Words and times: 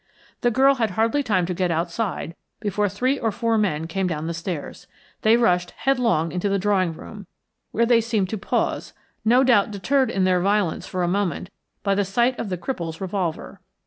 The 0.39 0.49
girl 0.49 0.73
had 0.73 0.89
hardly 0.97 1.21
time 1.21 1.45
to 1.45 1.53
get 1.53 1.69
outside 1.69 2.33
before 2.59 2.89
three 2.89 3.19
or 3.19 3.31
four 3.31 3.55
men 3.55 3.85
came 3.85 4.07
down 4.07 4.25
the 4.25 4.33
stairs. 4.33 4.87
They 5.21 5.37
rushed 5.37 5.75
headlong 5.77 6.31
into 6.31 6.49
the 6.49 6.57
drawing 6.57 6.93
room, 6.93 7.27
where 7.69 7.85
they 7.85 8.01
seemed 8.01 8.29
to 8.29 8.37
pause, 8.39 8.93
no 9.23 9.43
doubt 9.43 9.69
deterred 9.69 10.09
in 10.09 10.23
their 10.23 10.41
violence 10.41 10.87
for 10.87 11.03
a 11.03 11.07
moment 11.07 11.51
by 11.83 11.93
the 11.93 12.03
sight 12.03 12.39
of 12.39 12.49
the 12.49 12.57
cripple's 12.57 12.99
revolver. 12.99 13.61